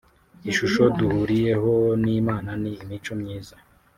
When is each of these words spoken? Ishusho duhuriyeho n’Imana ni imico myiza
Ishusho 0.51 0.81
duhuriyeho 0.97 1.73
n’Imana 2.03 2.51
ni 2.61 2.71
imico 2.83 3.13
myiza 3.21 3.55